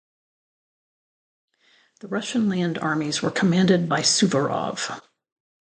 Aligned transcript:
The 1.99 2.07
Russian 2.07 2.49
land 2.49 2.79
armies 2.79 3.21
were 3.21 3.29
commanded 3.29 3.87
by 3.87 3.99
Suvorov. 4.01 4.99